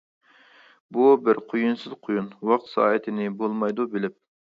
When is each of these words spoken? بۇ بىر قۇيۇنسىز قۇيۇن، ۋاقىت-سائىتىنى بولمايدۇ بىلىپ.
بۇ 0.95 1.03
بىر 1.27 1.39
قۇيۇنسىز 1.51 1.93
قۇيۇن، 2.07 2.31
ۋاقىت-سائىتىنى 2.53 3.29
بولمايدۇ 3.43 3.87
بىلىپ. 3.93 4.17